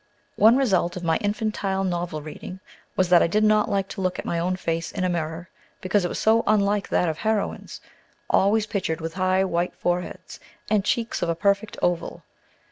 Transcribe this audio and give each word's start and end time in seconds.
One 0.35 0.57
result 0.57 0.97
of 0.97 1.03
my 1.03 1.17
infantile 1.17 1.83
novel 1.83 2.23
reading 2.23 2.59
was 2.95 3.09
that 3.09 3.21
I 3.21 3.27
did 3.27 3.43
not 3.43 3.69
like 3.69 3.87
to 3.89 4.01
look 4.01 4.17
at 4.17 4.25
my 4.25 4.39
own 4.39 4.55
face 4.55 4.91
in 4.91 5.03
a 5.03 5.09
mirror, 5.09 5.47
because 5.79 6.05
it 6.05 6.07
was 6.07 6.17
so 6.17 6.43
unlike 6.47 6.89
that 6.89 7.07
of 7.07 7.19
heroines, 7.19 7.79
always 8.27 8.65
pictured 8.65 8.99
with 8.99 9.13
"high 9.13 9.43
white 9.43 9.75
foreheads" 9.75 10.39
and 10.71 10.83
"cheeks 10.83 11.21
of 11.21 11.29
a 11.29 11.35
perfect 11.35 11.77
oval." 11.83 12.23